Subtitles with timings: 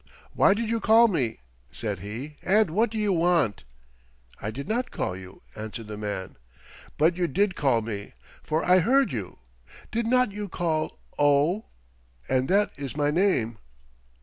[0.33, 1.41] "Why did you call me,"
[1.71, 3.63] said he, "and what do you want?"
[4.41, 6.37] "I did not call you," answered the man.
[6.97, 9.37] "But you did call me, for I heard you.
[9.91, 11.65] Did not you call 'Oh'?
[12.27, 13.59] And that is my name."